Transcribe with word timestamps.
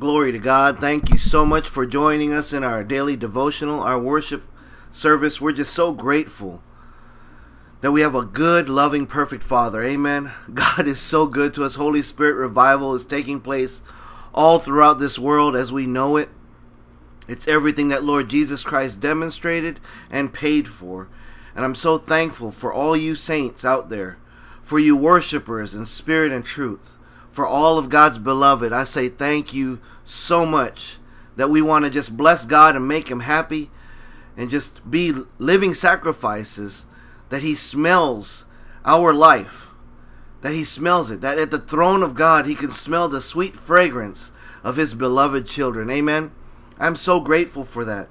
Glory 0.00 0.32
to 0.32 0.40
God. 0.40 0.80
Thank 0.80 1.10
you 1.10 1.18
so 1.18 1.46
much 1.46 1.68
for 1.68 1.86
joining 1.86 2.32
us 2.32 2.52
in 2.52 2.64
our 2.64 2.82
daily 2.82 3.16
devotional, 3.16 3.80
our 3.80 3.98
worship 3.98 4.42
service. 4.90 5.40
We're 5.40 5.52
just 5.52 5.72
so 5.72 5.92
grateful 5.92 6.64
that 7.80 7.92
we 7.92 8.00
have 8.00 8.16
a 8.16 8.24
good, 8.24 8.68
loving, 8.68 9.06
perfect 9.06 9.44
Father. 9.44 9.84
Amen. 9.84 10.32
God 10.54 10.88
is 10.88 10.98
so 10.98 11.26
good 11.28 11.54
to 11.54 11.64
us. 11.64 11.76
Holy 11.76 12.02
Spirit 12.02 12.34
revival 12.34 12.92
is 12.96 13.04
taking 13.04 13.40
place 13.40 13.82
all 14.34 14.58
throughout 14.58 14.98
this 14.98 15.16
world 15.16 15.54
as 15.54 15.70
we 15.70 15.86
know 15.86 16.16
it. 16.16 16.28
It's 17.28 17.46
everything 17.46 17.86
that 17.88 18.02
Lord 18.02 18.28
Jesus 18.28 18.64
Christ 18.64 18.98
demonstrated 18.98 19.78
and 20.10 20.34
paid 20.34 20.66
for. 20.66 21.08
And 21.54 21.64
I'm 21.64 21.76
so 21.76 21.98
thankful 21.98 22.50
for 22.50 22.72
all 22.72 22.96
you 22.96 23.14
saints 23.14 23.64
out 23.64 23.90
there, 23.90 24.18
for 24.60 24.80
you 24.80 24.96
worshipers 24.96 25.72
in 25.72 25.86
spirit 25.86 26.32
and 26.32 26.44
truth 26.44 26.94
for 27.34 27.46
all 27.46 27.78
of 27.78 27.88
God's 27.88 28.18
beloved, 28.18 28.72
I 28.72 28.84
say 28.84 29.08
thank 29.08 29.52
you 29.52 29.80
so 30.04 30.46
much 30.46 30.98
that 31.34 31.50
we 31.50 31.60
want 31.60 31.84
to 31.84 31.90
just 31.90 32.16
bless 32.16 32.46
God 32.46 32.76
and 32.76 32.86
make 32.86 33.10
Him 33.10 33.20
happy 33.20 33.72
and 34.36 34.48
just 34.48 34.88
be 34.88 35.12
living 35.38 35.74
sacrifices 35.74 36.86
that 37.30 37.42
He 37.42 37.56
smells 37.56 38.44
our 38.84 39.12
life, 39.12 39.70
that 40.42 40.52
He 40.52 40.62
smells 40.62 41.10
it, 41.10 41.22
that 41.22 41.38
at 41.38 41.50
the 41.50 41.58
throne 41.58 42.04
of 42.04 42.14
God 42.14 42.46
He 42.46 42.54
can 42.54 42.70
smell 42.70 43.08
the 43.08 43.20
sweet 43.20 43.56
fragrance 43.56 44.30
of 44.62 44.76
His 44.76 44.94
beloved 44.94 45.48
children. 45.48 45.90
Amen. 45.90 46.30
I'm 46.78 46.94
so 46.94 47.20
grateful 47.20 47.64
for 47.64 47.84
that. 47.84 48.08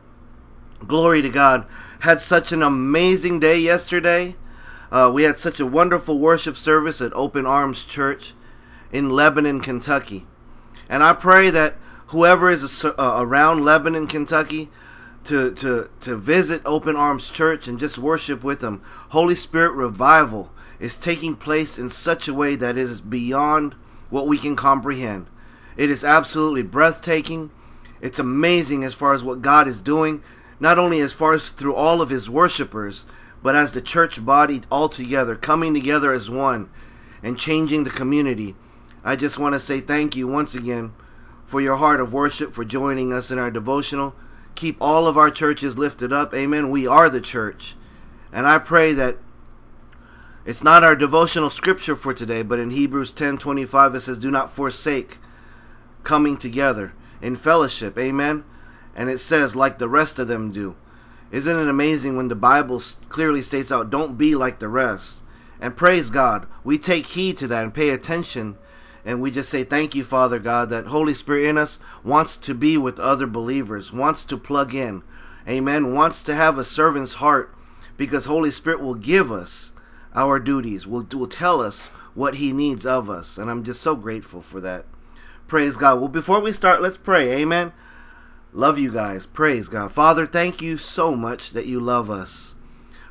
Glory 0.85 1.21
to 1.21 1.29
God. 1.29 1.65
Had 2.01 2.19
such 2.19 2.51
an 2.51 2.61
amazing 2.61 3.39
day 3.39 3.57
yesterday. 3.57 4.35
Uh, 4.91 5.09
we 5.13 5.23
had 5.23 5.37
such 5.37 5.61
a 5.61 5.65
wonderful 5.65 6.19
worship 6.19 6.57
service 6.57 6.99
at 6.99 7.13
Open 7.13 7.45
Arms 7.45 7.85
Church 7.85 8.33
in 8.93 9.09
Lebanon, 9.09 9.59
Kentucky. 9.59 10.25
And 10.87 11.03
I 11.03 11.13
pray 11.13 11.49
that 11.49 11.75
whoever 12.07 12.49
is 12.49 12.85
uh, 12.85 12.93
around 12.97 13.65
Lebanon, 13.65 14.07
Kentucky, 14.07 14.69
to, 15.25 15.51
to, 15.55 15.89
to 16.01 16.15
visit 16.15 16.61
Open 16.63 16.95
Arms 16.95 17.29
Church 17.29 17.67
and 17.67 17.79
just 17.79 17.97
worship 17.97 18.43
with 18.43 18.59
them. 18.59 18.81
Holy 19.09 19.35
Spirit 19.35 19.71
revival 19.71 20.51
is 20.79 20.95
taking 20.95 21.35
place 21.35 21.79
in 21.79 21.89
such 21.89 22.27
a 22.27 22.33
way 22.33 22.55
that 22.55 22.77
is 22.77 23.01
beyond 23.01 23.73
what 24.09 24.27
we 24.27 24.37
can 24.37 24.55
comprehend. 24.55 25.25
It 25.75 25.89
is 25.89 26.03
absolutely 26.03 26.61
breathtaking. 26.61 27.49
It's 27.99 28.19
amazing 28.19 28.83
as 28.83 28.93
far 28.93 29.13
as 29.13 29.23
what 29.23 29.41
God 29.41 29.67
is 29.67 29.81
doing, 29.81 30.21
not 30.59 30.77
only 30.77 30.99
as 30.99 31.13
far 31.13 31.33
as 31.33 31.49
through 31.49 31.73
all 31.73 32.01
of 32.01 32.09
His 32.09 32.29
worshipers, 32.29 33.05
but 33.41 33.55
as 33.55 33.71
the 33.71 33.81
church 33.81 34.23
body 34.23 34.61
all 34.69 34.87
together, 34.87 35.35
coming 35.35 35.73
together 35.73 36.13
as 36.13 36.29
one 36.29 36.69
and 37.23 37.39
changing 37.39 37.85
the 37.85 37.89
community 37.89 38.55
I 39.03 39.15
just 39.15 39.37
want 39.37 39.53
to 39.53 39.59
say 39.59 39.81
thank 39.81 40.15
you 40.15 40.27
once 40.27 40.55
again 40.55 40.93
for 41.45 41.59
your 41.59 41.75
heart 41.75 41.99
of 41.99 42.13
worship, 42.13 42.53
for 42.53 42.63
joining 42.63 43.11
us 43.11 43.29
in 43.29 43.37
our 43.37 43.51
devotional. 43.51 44.15
Keep 44.55 44.77
all 44.79 45.07
of 45.07 45.17
our 45.17 45.29
churches 45.29 45.77
lifted 45.77 46.13
up. 46.13 46.33
Amen. 46.33 46.69
We 46.69 46.87
are 46.87 47.09
the 47.09 47.21
church. 47.21 47.75
And 48.31 48.47
I 48.47 48.59
pray 48.59 48.93
that 48.93 49.17
it's 50.45 50.63
not 50.63 50.83
our 50.83 50.95
devotional 50.95 51.49
scripture 51.49 51.95
for 51.95 52.13
today, 52.13 52.43
but 52.43 52.59
in 52.59 52.71
Hebrews 52.71 53.11
10:25 53.13 53.95
it 53.95 54.01
says 54.01 54.17
do 54.17 54.31
not 54.31 54.51
forsake 54.51 55.19
coming 56.03 56.37
together 56.37 56.93
in 57.21 57.35
fellowship. 57.35 57.97
Amen. 57.97 58.43
And 58.95 59.09
it 59.09 59.19
says 59.19 59.55
like 59.55 59.79
the 59.79 59.89
rest 59.89 60.19
of 60.19 60.27
them 60.27 60.51
do. 60.51 60.75
Isn't 61.31 61.57
it 61.57 61.69
amazing 61.69 62.15
when 62.15 62.27
the 62.27 62.35
Bible 62.35 62.81
clearly 63.09 63.41
states 63.41 63.71
out 63.71 63.89
don't 63.89 64.17
be 64.17 64.35
like 64.35 64.59
the 64.59 64.67
rest? 64.67 65.23
And 65.59 65.75
praise 65.75 66.09
God, 66.09 66.45
we 66.63 66.77
take 66.77 67.07
heed 67.07 67.37
to 67.37 67.47
that 67.47 67.63
and 67.63 67.73
pay 67.73 67.89
attention 67.89 68.57
and 69.05 69.21
we 69.21 69.31
just 69.31 69.49
say 69.49 69.63
thank 69.63 69.95
you, 69.95 70.03
Father 70.03 70.39
God, 70.39 70.69
that 70.69 70.87
Holy 70.87 71.13
Spirit 71.13 71.45
in 71.45 71.57
us 71.57 71.79
wants 72.03 72.37
to 72.37 72.53
be 72.53 72.77
with 72.77 72.99
other 72.99 73.27
believers, 73.27 73.91
wants 73.91 74.23
to 74.25 74.37
plug 74.37 74.73
in. 74.73 75.03
Amen. 75.47 75.93
Wants 75.93 76.23
to 76.23 76.35
have 76.35 76.57
a 76.57 76.63
servant's 76.63 77.15
heart 77.15 77.53
because 77.97 78.25
Holy 78.25 78.51
Spirit 78.51 78.79
will 78.79 78.95
give 78.95 79.31
us 79.31 79.73
our 80.15 80.39
duties, 80.39 80.87
will, 80.87 81.05
will 81.11 81.27
tell 81.27 81.61
us 81.61 81.87
what 82.13 82.35
He 82.35 82.53
needs 82.53 82.85
of 82.85 83.09
us. 83.09 83.37
And 83.37 83.49
I'm 83.49 83.63
just 83.63 83.81
so 83.81 83.95
grateful 83.95 84.41
for 84.41 84.61
that. 84.61 84.85
Praise 85.47 85.75
God. 85.75 85.99
Well, 85.99 86.07
before 86.07 86.39
we 86.39 86.53
start, 86.53 86.81
let's 86.81 86.97
pray. 86.97 87.33
Amen. 87.33 87.73
Love 88.53 88.79
you 88.79 88.91
guys. 88.91 89.25
Praise 89.25 89.67
God. 89.67 89.91
Father, 89.91 90.25
thank 90.25 90.61
you 90.61 90.77
so 90.77 91.15
much 91.15 91.51
that 91.51 91.65
you 91.65 91.79
love 91.79 92.09
us. 92.09 92.55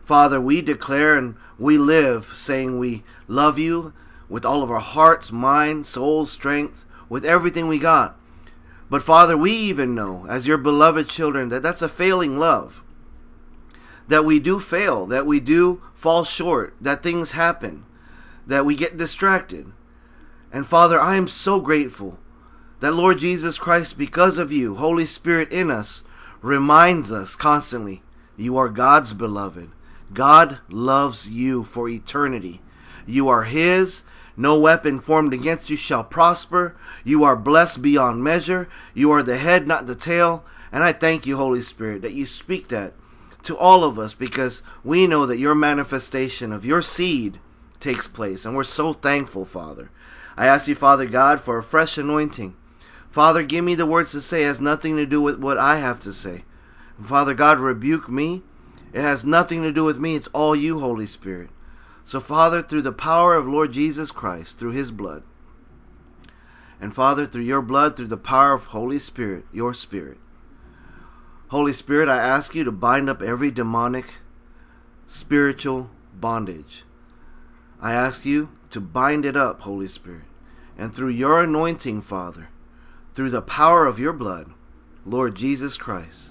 Father, 0.03 0.41
we 0.41 0.63
declare 0.63 1.17
and 1.17 1.37
we 1.59 1.77
live 1.77 2.33
saying 2.35 2.79
we 2.79 3.03
love 3.29 3.59
you 3.59 3.93
with 4.33 4.47
all 4.47 4.63
of 4.63 4.71
our 4.71 4.81
hearts, 4.81 5.31
mind, 5.31 5.85
soul, 5.85 6.25
strength, 6.25 6.87
with 7.11 7.23
everything 7.23 7.69
we 7.69 7.79
got. 7.79 8.19
But 8.89 9.03
Father, 9.03 9.37
we 9.37 9.53
even 9.53 9.95
know, 9.95 10.25
as 10.27 10.47
your 10.47 10.57
beloved 10.57 11.07
children, 11.07 11.51
that 11.51 11.63
that's 11.63 11.83
a 11.83 11.89
failing 11.89 12.39
love. 12.39 12.83
That 14.09 14.25
we 14.25 14.39
do 14.39 14.59
fail, 14.59 15.05
that 15.07 15.27
we 15.27 15.39
do 15.39 15.83
fall 15.95 16.25
short, 16.25 16.75
that 16.81 17.03
things 17.03 17.33
happen, 17.33 17.85
that 18.47 18.65
we 18.65 18.75
get 18.75 18.97
distracted. 18.97 19.71
And 20.51 20.67
Father, 20.67 20.99
I 20.99 21.17
am 21.17 21.29
so 21.29 21.61
grateful 21.61 22.19
that 22.81 22.95
Lord 22.95 23.19
Jesus 23.19 23.59
Christ, 23.59 23.99
because 23.99 24.39
of 24.39 24.51
you, 24.51 24.77
Holy 24.77 25.05
Spirit 25.05 25.53
in 25.53 25.71
us, 25.71 26.05
reminds 26.41 27.13
us 27.13 27.37
constantly 27.37 28.03
you 28.39 28.57
are 28.57 28.71
God's 28.71 29.13
beloved. 29.13 29.71
God 30.15 30.61
loves 30.71 31.29
you 31.29 31.65
for 31.65 31.87
eternity. 31.87 32.63
You 33.07 33.29
are 33.29 33.45
His, 33.45 34.05
no 34.37 34.59
weapon 34.59 34.99
formed 34.99 35.35
against 35.35 35.71
you 35.71 35.77
shall 35.77 36.05
prosper. 36.05 36.77
You 37.05 37.25
are 37.25 37.37
blessed 37.37 37.83
beyond 37.83 38.25
measure. 38.25 38.69
You 38.95 39.11
are 39.11 39.23
the 39.23 39.37
head, 39.37 39.67
not 39.67 39.87
the 39.87 39.95
tail. 39.95 40.45
And 40.71 40.83
I 40.83 40.93
thank 40.93 41.27
you, 41.27 41.37
Holy 41.37 41.61
Spirit, 41.61 42.03
that 42.03 42.15
you 42.15 42.25
speak 42.27 42.69
that 42.69 42.95
to 43.43 43.57
all 43.57 43.85
of 43.85 43.99
us 43.99 44.15
because 44.15 44.63
we 44.83 45.07
know 45.07 45.27
that 45.27 45.39
your 45.39 45.55
manifestation 45.55 46.53
of 46.53 46.65
your 46.65 46.81
seed 46.81 47.39
takes 47.81 48.07
place. 48.07 48.45
And 48.45 48.57
we're 48.57 48.65
so 48.65 48.93
thankful, 48.93 49.45
Father. 49.45 49.91
I 50.37 50.47
ask 50.47 50.67
you, 50.69 50.75
Father 50.75 51.07
God, 51.07 51.41
for 51.41 51.59
a 51.59 51.63
fresh 51.63 51.99
anointing. 51.99 52.57
Father, 53.11 53.43
give 53.43 53.65
me 53.65 53.75
the 53.75 53.85
words 53.85 54.13
to 54.13 54.23
say. 54.23 54.45
It 54.45 54.47
has 54.47 54.61
nothing 54.61 54.97
to 54.97 55.05
do 55.05 55.21
with 55.21 55.39
what 55.39 55.59
I 55.59 55.77
have 55.77 56.01
to 56.01 56.13
say. 56.13 56.45
Father 57.03 57.35
God, 57.35 57.59
rebuke 57.59 58.09
me. 58.09 58.43
It 58.93 59.03
has 59.03 59.25
nothing 59.25 59.63
to 59.63 59.73
do 59.73 59.85
with 59.85 59.99
me. 59.99 60.17
It's 60.17 60.29
all 60.29 60.57
you, 60.57 60.79
Holy 60.79 61.07
Spirit. 61.07 61.51
So, 62.05 62.21
Father, 62.21 62.63
through 62.63 62.83
the 62.83 62.93
power 62.93 63.35
of 63.35 63.47
Lord 63.47 63.73
Jesus 63.73 64.11
Christ, 64.11 64.59
through 64.59 64.73
his 64.73 64.91
blood, 64.91 65.23
and 66.81 66.95
Father, 66.95 67.27
through 67.27 67.43
your 67.43 67.63
blood, 67.63 67.97
through 67.97 68.09
the 68.09 68.17
power 68.17 68.53
of 68.53 68.67
Holy 68.67 68.99
Spirit, 68.99 69.45
your 69.53 69.73
Spirit, 69.73 70.19
Holy 71.53 71.75
Spirit, 71.75 72.09
I 72.09 72.17
ask 72.17 72.55
you 72.55 72.65
to 72.65 72.73
bind 72.73 73.11
up 73.11 73.21
every 73.21 73.51
demonic 73.51 74.15
spiritual 75.07 75.91
bondage. 76.15 76.85
I 77.79 77.93
ask 77.93 78.25
you 78.25 78.49
to 78.71 78.81
bind 78.81 79.27
it 79.27 79.37
up, 79.37 79.61
Holy 79.61 79.87
Spirit. 79.87 80.25
And 80.79 80.95
through 80.95 81.11
your 81.11 81.43
anointing, 81.45 82.01
Father, 82.01 82.49
through 83.13 83.29
the 83.29 83.43
power 83.43 83.87
of 83.87 83.99
your 83.99 84.15
blood, 84.15 84.53
Lord 85.05 85.35
Jesus 85.35 85.77
Christ, 85.77 86.31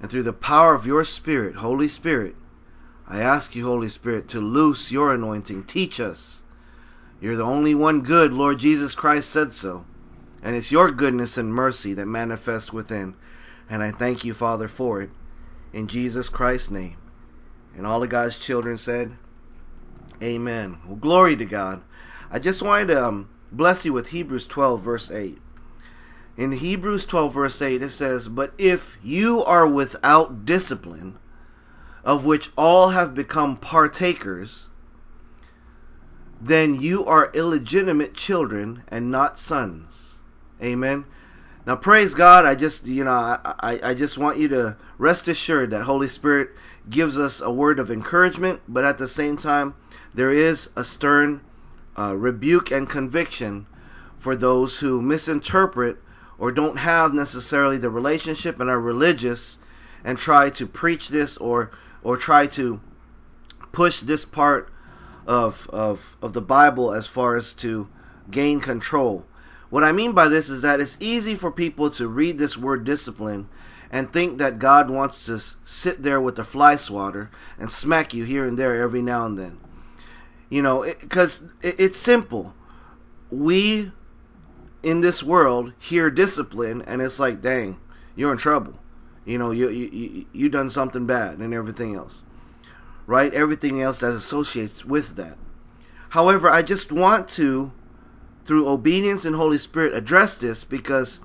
and 0.00 0.10
through 0.10 0.24
the 0.24 0.32
power 0.32 0.74
of 0.74 0.84
your 0.84 1.04
Spirit, 1.04 1.56
Holy 1.56 1.86
Spirit, 1.86 2.34
I 3.08 3.20
ask 3.20 3.56
you, 3.56 3.66
Holy 3.66 3.88
Spirit, 3.88 4.28
to 4.28 4.40
loose 4.40 4.92
your 4.92 5.14
anointing. 5.14 5.64
Teach 5.64 5.98
us. 5.98 6.42
You're 7.20 7.36
the 7.36 7.42
only 7.42 7.74
one 7.74 8.02
good, 8.02 8.32
Lord 8.32 8.58
Jesus 8.58 8.94
Christ 8.94 9.30
said 9.30 9.54
so. 9.54 9.86
And 10.42 10.54
it's 10.54 10.70
your 10.70 10.90
goodness 10.90 11.38
and 11.38 11.52
mercy 11.52 11.94
that 11.94 12.06
manifests 12.06 12.72
within. 12.72 13.16
And 13.68 13.82
I 13.82 13.90
thank 13.90 14.24
you, 14.24 14.34
Father, 14.34 14.68
for 14.68 15.00
it. 15.00 15.10
In 15.72 15.88
Jesus 15.88 16.28
Christ's 16.28 16.70
name. 16.70 16.96
And 17.76 17.86
all 17.86 18.02
of 18.02 18.10
God's 18.10 18.38
children 18.38 18.76
said, 18.76 19.16
Amen. 20.22 20.78
Well, 20.86 20.96
glory 20.96 21.34
to 21.36 21.44
God. 21.44 21.82
I 22.30 22.38
just 22.38 22.62
wanted 22.62 22.88
to 22.88 23.06
um, 23.06 23.30
bless 23.50 23.84
you 23.84 23.92
with 23.92 24.08
Hebrews 24.08 24.46
12, 24.46 24.82
verse 24.82 25.10
8. 25.10 25.38
In 26.36 26.52
Hebrews 26.52 27.04
12, 27.06 27.34
verse 27.34 27.62
8, 27.62 27.82
it 27.82 27.90
says, 27.90 28.28
But 28.28 28.52
if 28.58 28.98
you 29.02 29.42
are 29.44 29.66
without 29.66 30.44
discipline, 30.44 31.18
of 32.08 32.24
which 32.24 32.48
all 32.56 32.88
have 32.88 33.14
become 33.14 33.54
partakers, 33.54 34.68
then 36.40 36.74
you 36.74 37.04
are 37.04 37.30
illegitimate 37.34 38.14
children 38.14 38.82
and 38.88 39.10
not 39.10 39.38
sons. 39.38 40.20
Amen. 40.62 41.04
Now, 41.66 41.76
praise 41.76 42.14
God. 42.14 42.46
I 42.46 42.54
just, 42.54 42.86
you 42.86 43.04
know, 43.04 43.10
I, 43.12 43.78
I, 43.82 43.92
just 43.92 44.16
want 44.16 44.38
you 44.38 44.48
to 44.48 44.78
rest 44.96 45.28
assured 45.28 45.70
that 45.72 45.82
Holy 45.82 46.08
Spirit 46.08 46.48
gives 46.88 47.18
us 47.18 47.42
a 47.42 47.52
word 47.52 47.78
of 47.78 47.90
encouragement, 47.90 48.62
but 48.66 48.86
at 48.86 48.96
the 48.96 49.06
same 49.06 49.36
time, 49.36 49.74
there 50.14 50.30
is 50.30 50.70
a 50.74 50.84
stern 50.84 51.42
uh, 51.98 52.16
rebuke 52.16 52.70
and 52.70 52.88
conviction 52.88 53.66
for 54.16 54.34
those 54.34 54.78
who 54.78 55.02
misinterpret 55.02 55.98
or 56.38 56.52
don't 56.52 56.78
have 56.78 57.12
necessarily 57.12 57.76
the 57.76 57.90
relationship 57.90 58.58
and 58.58 58.70
are 58.70 58.80
religious 58.80 59.58
and 60.02 60.16
try 60.16 60.48
to 60.48 60.66
preach 60.66 61.10
this 61.10 61.36
or 61.36 61.70
or 62.02 62.16
try 62.16 62.46
to 62.46 62.80
push 63.72 64.00
this 64.00 64.24
part 64.24 64.72
of, 65.26 65.68
of, 65.70 66.16
of 66.22 66.32
the 66.32 66.40
Bible 66.40 66.92
as 66.92 67.06
far 67.06 67.36
as 67.36 67.52
to 67.54 67.88
gain 68.30 68.60
control. 68.60 69.26
What 69.70 69.84
I 69.84 69.92
mean 69.92 70.12
by 70.12 70.28
this 70.28 70.48
is 70.48 70.62
that 70.62 70.80
it's 70.80 70.96
easy 71.00 71.34
for 71.34 71.50
people 71.50 71.90
to 71.90 72.08
read 72.08 72.38
this 72.38 72.56
word 72.56 72.84
discipline 72.84 73.48
and 73.90 74.12
think 74.12 74.38
that 74.38 74.58
God 74.58 74.90
wants 74.90 75.26
to 75.26 75.38
sit 75.64 76.02
there 76.02 76.20
with 76.20 76.36
the 76.36 76.44
fly 76.44 76.76
swatter 76.76 77.30
and 77.58 77.70
smack 77.70 78.14
you 78.14 78.24
here 78.24 78.44
and 78.44 78.58
there 78.58 78.82
every 78.82 79.02
now 79.02 79.26
and 79.26 79.38
then. 79.38 79.58
You 80.48 80.62
know, 80.62 80.82
because 80.82 81.42
it, 81.62 81.68
it, 81.68 81.80
it's 81.80 81.98
simple. 81.98 82.54
We 83.30 83.92
in 84.82 85.00
this 85.00 85.22
world 85.22 85.72
hear 85.78 86.10
discipline 86.10 86.82
and 86.82 87.02
it's 87.02 87.18
like, 87.18 87.42
dang, 87.42 87.78
you're 88.16 88.32
in 88.32 88.38
trouble. 88.38 88.78
You 89.28 89.36
know, 89.36 89.50
you 89.50 89.68
you 89.68 90.24
you 90.32 90.48
done 90.48 90.70
something 90.70 91.04
bad 91.04 91.36
and 91.36 91.52
everything 91.52 91.94
else, 91.94 92.22
right? 93.06 93.32
Everything 93.34 93.82
else 93.82 94.00
that 94.00 94.12
associates 94.12 94.86
with 94.86 95.16
that. 95.16 95.36
However, 96.10 96.48
I 96.48 96.62
just 96.62 96.90
want 96.90 97.28
to, 97.30 97.70
through 98.46 98.66
obedience 98.66 99.26
and 99.26 99.36
Holy 99.36 99.58
Spirit, 99.58 99.92
address 99.92 100.34
this 100.34 100.64
because 100.64 101.20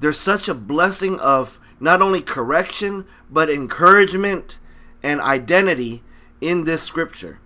there's 0.00 0.18
such 0.18 0.48
a 0.48 0.54
blessing 0.54 1.20
of 1.20 1.60
not 1.78 2.00
only 2.00 2.22
correction 2.22 3.04
but 3.30 3.50
encouragement 3.50 4.56
and 5.02 5.20
identity 5.20 6.02
in 6.40 6.64
this 6.64 6.82
scripture. 6.82 7.38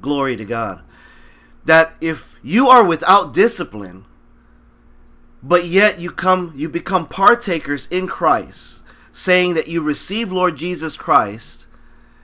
Glory 0.00 0.34
to 0.34 0.44
God. 0.44 0.82
That 1.64 1.94
if 2.00 2.40
you 2.42 2.66
are 2.66 2.84
without 2.84 3.32
discipline, 3.32 4.06
but 5.40 5.66
yet 5.66 6.00
you 6.00 6.10
come 6.10 6.52
you 6.56 6.68
become 6.68 7.06
partakers 7.06 7.86
in 7.92 8.08
Christ, 8.08 8.82
saying 9.14 9.54
that 9.54 9.68
you 9.68 9.80
receive 9.80 10.32
Lord 10.32 10.56
Jesus 10.56 10.96
Christ, 10.96 11.66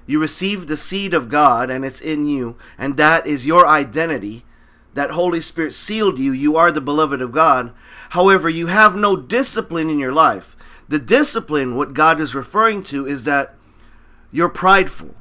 you 0.06 0.20
receive 0.20 0.66
the 0.66 0.76
seed 0.76 1.14
of 1.14 1.28
God 1.28 1.70
and 1.70 1.84
it's 1.84 2.00
in 2.00 2.26
you, 2.26 2.56
and 2.76 2.96
that 2.96 3.26
is 3.28 3.46
your 3.46 3.64
identity. 3.64 4.44
That 4.94 5.12
Holy 5.12 5.40
Spirit 5.40 5.72
sealed 5.72 6.18
you. 6.18 6.32
You 6.32 6.56
are 6.56 6.72
the 6.72 6.80
beloved 6.80 7.22
of 7.22 7.30
God. 7.30 7.72
However, 8.10 8.48
you 8.48 8.66
have 8.66 8.96
no 8.96 9.16
discipline 9.16 9.88
in 9.88 10.00
your 10.00 10.12
life. 10.12 10.56
The 10.88 10.98
discipline, 10.98 11.76
what 11.76 11.94
God 11.94 12.20
is 12.20 12.34
referring 12.34 12.82
to, 12.84 13.06
is 13.06 13.22
that 13.22 13.54
you're 14.32 14.48
prideful, 14.48 15.14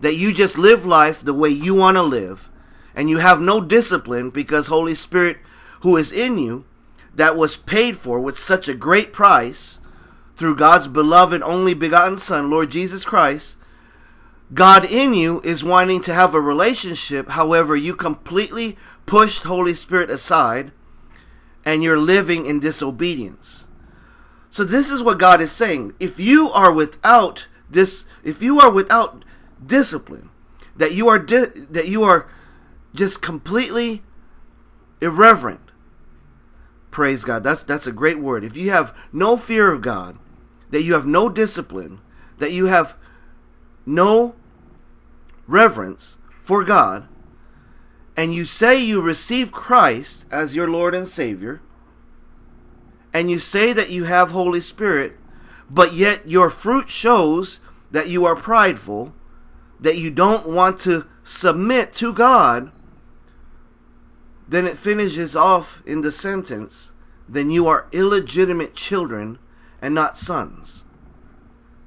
that 0.00 0.14
you 0.14 0.32
just 0.32 0.56
live 0.56 0.86
life 0.86 1.24
the 1.24 1.34
way 1.34 1.48
you 1.48 1.74
want 1.74 1.96
to 1.96 2.02
live, 2.02 2.48
and 2.94 3.10
you 3.10 3.18
have 3.18 3.40
no 3.40 3.60
discipline 3.60 4.30
because 4.30 4.68
Holy 4.68 4.94
Spirit, 4.94 5.38
who 5.80 5.96
is 5.96 6.12
in 6.12 6.38
you, 6.38 6.64
that 7.12 7.36
was 7.36 7.56
paid 7.56 7.96
for 7.96 8.20
with 8.20 8.38
such 8.38 8.68
a 8.68 8.74
great 8.74 9.12
price, 9.12 9.79
through 10.40 10.56
God's 10.56 10.86
beloved 10.86 11.42
only 11.42 11.74
begotten 11.74 12.16
Son, 12.16 12.48
Lord 12.48 12.70
Jesus 12.70 13.04
Christ, 13.04 13.58
God 14.54 14.86
in 14.86 15.12
you 15.12 15.42
is 15.44 15.62
wanting 15.62 16.00
to 16.00 16.14
have 16.14 16.34
a 16.34 16.40
relationship. 16.40 17.28
However, 17.28 17.76
you 17.76 17.94
completely 17.94 18.78
pushed 19.04 19.42
Holy 19.42 19.74
Spirit 19.74 20.08
aside 20.08 20.72
and 21.62 21.82
you're 21.82 21.98
living 21.98 22.46
in 22.46 22.58
disobedience. 22.58 23.66
So 24.48 24.64
this 24.64 24.88
is 24.88 25.02
what 25.02 25.18
God 25.18 25.42
is 25.42 25.52
saying. 25.52 25.92
If 26.00 26.18
you 26.18 26.48
are 26.52 26.72
without 26.72 27.46
this 27.68 28.06
if 28.24 28.40
you 28.40 28.58
are 28.60 28.70
without 28.70 29.26
discipline, 29.64 30.30
that 30.74 30.94
you 30.94 31.06
are 31.06 31.18
di- 31.18 31.66
that 31.68 31.88
you 31.88 32.02
are 32.02 32.26
just 32.94 33.20
completely 33.20 34.02
irreverent. 35.02 35.70
Praise 36.90 37.24
God. 37.24 37.44
That's 37.44 37.62
that's 37.62 37.86
a 37.86 37.92
great 37.92 38.18
word. 38.18 38.42
If 38.42 38.56
you 38.56 38.70
have 38.70 38.96
no 39.12 39.36
fear 39.36 39.70
of 39.70 39.82
God, 39.82 40.16
that 40.70 40.82
you 40.82 40.94
have 40.94 41.06
no 41.06 41.28
discipline, 41.28 42.00
that 42.38 42.52
you 42.52 42.66
have 42.66 42.96
no 43.84 44.34
reverence 45.46 46.16
for 46.40 46.64
God, 46.64 47.06
and 48.16 48.34
you 48.34 48.44
say 48.44 48.78
you 48.78 49.00
receive 49.00 49.52
Christ 49.52 50.26
as 50.30 50.54
your 50.54 50.68
Lord 50.68 50.94
and 50.94 51.08
Savior, 51.08 51.60
and 53.12 53.30
you 53.30 53.38
say 53.38 53.72
that 53.72 53.90
you 53.90 54.04
have 54.04 54.30
Holy 54.30 54.60
Spirit, 54.60 55.16
but 55.68 55.92
yet 55.92 56.28
your 56.28 56.50
fruit 56.50 56.88
shows 56.88 57.60
that 57.90 58.08
you 58.08 58.24
are 58.24 58.36
prideful, 58.36 59.14
that 59.80 59.96
you 59.96 60.10
don't 60.10 60.48
want 60.48 60.78
to 60.80 61.06
submit 61.24 61.92
to 61.94 62.12
God, 62.12 62.70
then 64.46 64.66
it 64.66 64.76
finishes 64.76 65.34
off 65.34 65.82
in 65.86 66.02
the 66.02 66.12
sentence, 66.12 66.92
then 67.28 67.50
you 67.50 67.66
are 67.66 67.86
illegitimate 67.92 68.74
children 68.74 69.38
and 69.80 69.94
not 69.94 70.18
sons. 70.18 70.84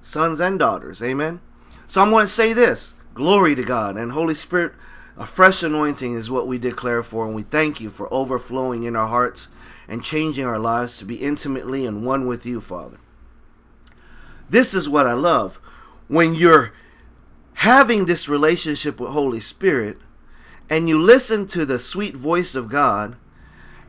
Sons 0.02 0.40
and 0.40 0.60
daughters. 0.60 1.02
Amen. 1.02 1.42
So 1.88 2.02
I'm 2.02 2.10
going 2.10 2.26
to 2.26 2.32
say 2.32 2.54
this 2.54 2.94
glory 3.14 3.56
to 3.56 3.64
God 3.64 3.98
and 3.98 4.12
Holy 4.12 4.36
Spirit. 4.36 4.74
A 5.16 5.28
fresh 5.28 5.62
anointing 5.62 6.16
is 6.16 6.30
what 6.30 6.48
we 6.48 6.58
declare 6.58 7.04
for, 7.04 7.26
and 7.26 7.36
we 7.36 7.44
thank 7.44 7.80
you 7.80 7.92
for 7.92 8.12
overflowing 8.12 8.82
in 8.82 8.96
our 8.96 9.08
hearts 9.08 9.48
and 9.88 10.04
changing 10.04 10.46
our 10.46 10.58
lives 10.58 10.98
to 10.98 11.06
be 11.06 11.18
intimately 11.18 11.86
and 11.86 12.04
one 12.04 12.26
with 12.26 12.48
you, 12.48 12.60
Father. 12.60 12.98
This 14.50 14.74
is 14.74 14.90
what 14.90 15.06
I 15.06 15.14
love. 15.14 15.60
When 16.08 16.34
you're 16.34 16.74
having 17.56 18.06
this 18.06 18.28
relationship 18.28 19.00
with 19.00 19.12
Holy 19.12 19.40
Spirit 19.40 19.98
and 20.70 20.90
you 20.90 21.00
listen 21.00 21.46
to 21.48 21.66
the 21.66 21.80
sweet 21.80 22.16
voice 22.16 22.56
of 22.56 22.70
God, 22.70 23.16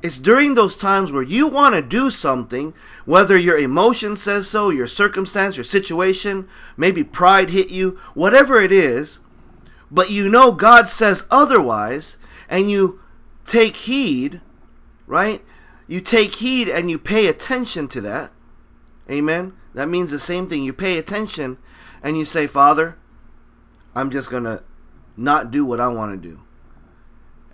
it's 0.04 0.18
during 0.18 0.52
those 0.52 0.76
times 0.76 1.10
where 1.10 1.22
you 1.22 1.48
want 1.48 1.74
to 1.74 1.80
do 1.80 2.10
something, 2.10 2.74
whether 3.06 3.38
your 3.38 3.56
emotion 3.56 4.18
says 4.18 4.46
so, 4.46 4.68
your 4.68 4.86
circumstance, 4.86 5.56
your 5.56 5.64
situation, 5.64 6.46
maybe 6.76 7.02
pride 7.02 7.48
hit 7.48 7.70
you, 7.70 7.98
whatever 8.12 8.60
it 8.60 8.70
is, 8.70 9.18
but 9.90 10.10
you 10.10 10.28
know 10.28 10.52
God 10.52 10.90
says 10.90 11.24
otherwise, 11.30 12.18
and 12.50 12.70
you 12.70 13.00
take 13.46 13.76
heed, 13.76 14.42
right? 15.06 15.42
You 15.86 16.02
take 16.02 16.36
heed 16.36 16.68
and 16.68 16.90
you 16.90 16.98
pay 16.98 17.26
attention 17.26 17.88
to 17.88 18.02
that. 18.02 18.30
Amen. 19.10 19.54
That 19.72 19.88
means 19.88 20.10
the 20.10 20.18
same 20.18 20.46
thing. 20.46 20.62
You 20.62 20.74
pay 20.74 20.98
attention 20.98 21.56
and 22.02 22.18
you 22.18 22.26
say, 22.26 22.46
Father, 22.46 22.98
I'm 23.94 24.10
just 24.10 24.30
going 24.30 24.44
to 24.44 24.62
not 25.16 25.50
do 25.50 25.64
what 25.64 25.80
I 25.80 25.88
want 25.88 26.12
to 26.12 26.28
do. 26.28 26.43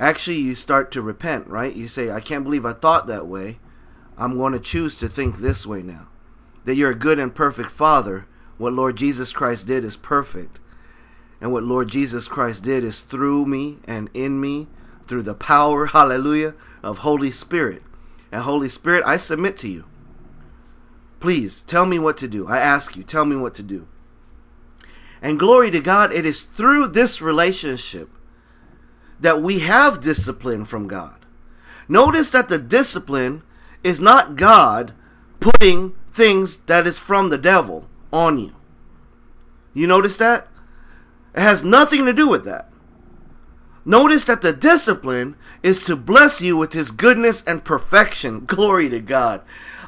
Actually, 0.00 0.38
you 0.38 0.54
start 0.54 0.90
to 0.90 1.02
repent, 1.02 1.46
right? 1.46 1.76
You 1.76 1.86
say, 1.86 2.10
I 2.10 2.20
can't 2.20 2.42
believe 2.42 2.64
I 2.64 2.72
thought 2.72 3.06
that 3.06 3.26
way. 3.26 3.58
I'm 4.16 4.38
going 4.38 4.54
to 4.54 4.58
choose 4.58 4.98
to 4.98 5.08
think 5.08 5.36
this 5.36 5.66
way 5.66 5.82
now. 5.82 6.08
That 6.64 6.74
you're 6.74 6.92
a 6.92 6.94
good 6.94 7.18
and 7.18 7.34
perfect 7.34 7.70
Father. 7.70 8.26
What 8.56 8.72
Lord 8.72 8.96
Jesus 8.96 9.34
Christ 9.34 9.66
did 9.66 9.84
is 9.84 9.98
perfect. 9.98 10.58
And 11.38 11.52
what 11.52 11.64
Lord 11.64 11.88
Jesus 11.88 12.28
Christ 12.28 12.62
did 12.62 12.82
is 12.82 13.02
through 13.02 13.44
me 13.44 13.80
and 13.84 14.08
in 14.14 14.40
me, 14.40 14.68
through 15.06 15.22
the 15.22 15.34
power, 15.34 15.86
hallelujah, 15.92 16.54
of 16.82 16.98
Holy 16.98 17.30
Spirit. 17.30 17.82
And 18.32 18.42
Holy 18.42 18.70
Spirit, 18.70 19.04
I 19.06 19.18
submit 19.18 19.58
to 19.58 19.68
you. 19.68 19.84
Please 21.18 21.60
tell 21.60 21.84
me 21.84 21.98
what 21.98 22.16
to 22.18 22.28
do. 22.28 22.46
I 22.46 22.58
ask 22.58 22.96
you, 22.96 23.02
tell 23.02 23.26
me 23.26 23.36
what 23.36 23.52
to 23.54 23.62
do. 23.62 23.86
And 25.20 25.38
glory 25.38 25.70
to 25.72 25.80
God, 25.80 26.10
it 26.10 26.24
is 26.24 26.40
through 26.40 26.88
this 26.88 27.20
relationship 27.20 28.08
that 29.20 29.42
we 29.42 29.60
have 29.60 30.00
discipline 30.00 30.64
from 30.64 30.88
God. 30.88 31.24
Notice 31.88 32.30
that 32.30 32.48
the 32.48 32.58
discipline 32.58 33.42
is 33.82 34.00
not 34.00 34.36
God 34.36 34.92
putting 35.40 35.94
things 36.12 36.58
that 36.66 36.86
is 36.86 36.98
from 36.98 37.30
the 37.30 37.38
devil 37.38 37.88
on 38.12 38.38
you. 38.38 38.54
You 39.74 39.86
notice 39.86 40.16
that? 40.16 40.48
It 41.34 41.40
has 41.40 41.62
nothing 41.62 42.04
to 42.06 42.12
do 42.12 42.28
with 42.28 42.44
that. 42.44 42.69
Notice 43.84 44.24
that 44.26 44.42
the 44.42 44.52
discipline 44.52 45.36
is 45.62 45.84
to 45.84 45.96
bless 45.96 46.40
you 46.40 46.56
with 46.56 46.72
his 46.72 46.90
goodness 46.90 47.42
and 47.46 47.64
perfection. 47.64 48.40
Glory 48.46 48.88
to 48.90 49.00
God. 49.00 49.42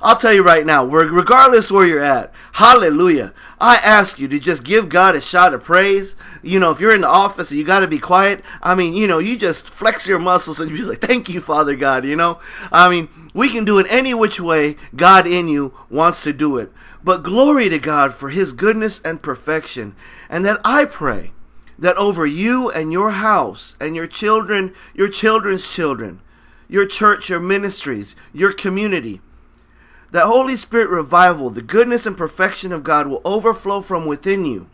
I'll 0.04 0.16
tell 0.16 0.32
you 0.32 0.42
right 0.42 0.66
now, 0.66 0.84
regardless 0.84 1.70
where 1.70 1.86
you're 1.86 2.00
at, 2.02 2.34
hallelujah. 2.54 3.32
I 3.60 3.76
ask 3.76 4.18
you 4.18 4.26
to 4.28 4.40
just 4.40 4.64
give 4.64 4.88
God 4.88 5.14
a 5.14 5.20
shout 5.20 5.54
of 5.54 5.62
praise. 5.62 6.16
You 6.42 6.58
know, 6.58 6.72
if 6.72 6.80
you're 6.80 6.94
in 6.94 7.02
the 7.02 7.08
office 7.08 7.50
and 7.50 7.58
you 7.58 7.64
got 7.64 7.80
to 7.80 7.86
be 7.86 8.00
quiet, 8.00 8.44
I 8.60 8.74
mean, 8.74 8.94
you 8.94 9.06
know, 9.06 9.20
you 9.20 9.38
just 9.38 9.70
flex 9.70 10.04
your 10.08 10.18
muscles 10.18 10.58
and 10.58 10.70
you 10.72 10.78
be 10.78 10.82
like, 10.82 11.00
thank 11.00 11.28
you, 11.28 11.40
Father 11.40 11.76
God, 11.76 12.04
you 12.04 12.16
know? 12.16 12.40
I 12.72 12.90
mean, 12.90 13.08
we 13.32 13.48
can 13.48 13.64
do 13.64 13.78
it 13.78 13.86
any 13.88 14.12
which 14.12 14.40
way 14.40 14.76
God 14.96 15.24
in 15.24 15.46
you 15.46 15.72
wants 15.88 16.24
to 16.24 16.32
do 16.32 16.56
it. 16.56 16.72
But 17.04 17.22
glory 17.22 17.68
to 17.68 17.78
God 17.78 18.12
for 18.12 18.30
his 18.30 18.52
goodness 18.52 19.00
and 19.04 19.22
perfection. 19.22 19.94
And 20.28 20.44
that 20.44 20.60
I 20.64 20.84
pray 20.84 21.30
that 21.78 21.96
over 21.96 22.26
you 22.26 22.70
and 22.70 22.92
your 22.92 23.10
house 23.10 23.76
and 23.80 23.96
your 23.96 24.06
children, 24.06 24.74
your 24.94 25.08
children's 25.08 25.66
children, 25.66 26.20
your 26.68 26.86
church, 26.86 27.28
your 27.28 27.40
ministries, 27.40 28.14
your 28.32 28.52
community, 28.52 29.20
that 30.10 30.26
Holy 30.26 30.56
Spirit 30.56 30.88
revival, 30.90 31.50
the 31.50 31.62
goodness 31.62 32.06
and 32.06 32.16
perfection 32.16 32.72
of 32.72 32.84
God 32.84 33.06
will 33.06 33.22
overflow 33.24 33.80
from 33.80 34.06
within 34.06 34.44
you. 34.44 34.68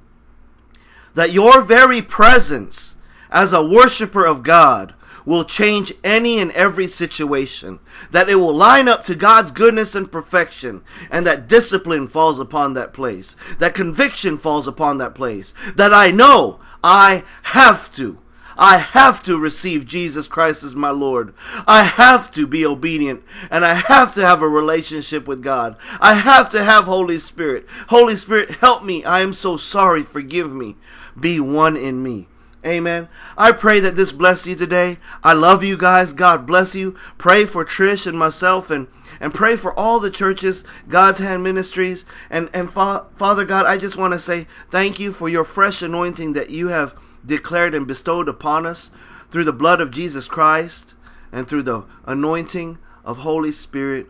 That 1.15 1.33
your 1.33 1.63
very 1.63 2.03
presence 2.03 2.97
as 3.31 3.53
a 3.53 3.63
worshiper 3.63 4.25
of 4.25 4.43
God 4.43 4.95
will 5.29 5.45
change 5.45 5.93
any 6.03 6.39
and 6.39 6.51
every 6.53 6.87
situation. 6.87 7.79
That 8.11 8.31
it 8.31 8.37
will 8.37 8.55
line 8.55 8.89
up 8.89 9.05
to 9.05 9.15
God's 9.15 9.51
goodness 9.51 9.95
and 9.95 10.11
perfection. 10.11 10.83
And 11.11 11.27
that 11.27 11.47
discipline 11.47 12.09
falls 12.09 12.41
upon 12.41 12.73
that 12.73 12.95
place. 12.95 13.37
That 13.59 13.75
conviction 13.75 14.39
falls 14.39 14.67
upon 14.67 14.97
that 14.99 15.15
place. 15.15 15.53
That 15.77 15.93
I 15.93 16.11
know 16.11 16.61
I 16.83 17.25
have 17.43 17.95
to. 17.97 18.19
I 18.57 18.79
have 18.79 19.23
to 19.25 19.39
receive 19.39 19.85
Jesus 19.85 20.27
Christ 20.27 20.65
as 20.65 20.75
my 20.75 20.91
Lord. 20.91 21.35
I 21.67 21.83
have 21.83 22.31
to 22.33 22.47
be 22.47 22.65
obedient 22.65 23.23
and 23.51 23.67
I 23.67 23.75
have 23.75 24.15
to 24.15 24.23
have 24.23 24.41
a 24.41 24.49
relationship 24.49 25.29
with 25.29 25.43
God. 25.43 25.77
I 26.01 26.15
have 26.15 26.49
to 26.51 26.65
have 26.65 26.85
Holy 26.85 27.19
Spirit. 27.19 27.67
Holy 27.89 28.17
Spirit, 28.17 28.51
help 28.51 28.83
me. 28.83 29.05
I 29.05 29.21
am 29.21 29.35
so 29.35 29.59
sorry. 29.59 30.03
Forgive 30.03 30.55
me. 30.55 30.77
Be 31.21 31.39
one 31.39 31.77
in 31.77 32.03
me. 32.03 32.29
Amen. 32.67 33.09
I 33.37 33.53
pray 33.53 33.79
that 33.81 33.95
this 33.95 34.11
bless 34.11 34.47
you 34.47 34.57
today. 34.57 34.99
I 35.23 35.33
love 35.33 35.63
you 35.63 35.77
guys. 35.77 36.13
God 36.13 36.47
bless 36.47 36.75
you. 36.75 36.97
Pray 37.17 37.45
for 37.45 37.65
Trish 37.65 38.07
and 38.07 38.19
myself 38.19 38.71
and 38.71 38.89
and 39.21 39.35
pray 39.35 39.57
for 39.57 39.77
all 39.79 39.99
the 39.99 40.11
churches, 40.11 40.65
God's 40.89 41.19
Hand 41.19 41.43
Ministries. 41.43 42.05
And, 42.31 42.49
and 42.55 42.73
Fa- 42.73 43.07
Father 43.17 43.45
God, 43.45 43.67
I 43.67 43.77
just 43.77 43.97
want 43.97 44.13
to 44.13 44.19
say 44.19 44.47
thank 44.71 45.01
you 45.01 45.13
for 45.13 45.29
your 45.29 45.45
fresh 45.45 45.83
anointing 45.83 46.35
that 46.35 46.51
you 46.51 46.69
have 46.69 46.95
declared 47.25 47.75
and 47.75 47.87
bestowed 47.87 48.29
upon 48.29 48.67
us 48.67 48.91
through 49.31 49.45
the 49.45 49.53
blood 49.53 49.81
of 49.81 49.91
Jesus 49.91 50.29
Christ 50.29 50.95
and 51.33 51.49
through 51.49 51.65
the 51.65 51.85
anointing 52.07 52.79
of 53.05 53.19
Holy 53.19 53.53
Spirit, 53.53 54.07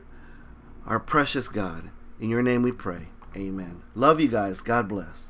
our 0.87 1.01
precious 1.01 1.49
God. 1.49 1.91
In 2.21 2.31
your 2.31 2.43
name 2.43 2.63
we 2.63 2.73
pray. 2.73 3.09
Amen. 3.37 3.83
Love 3.95 4.21
you 4.21 4.29
guys. 4.29 4.61
God 4.61 4.89
bless. 4.89 5.28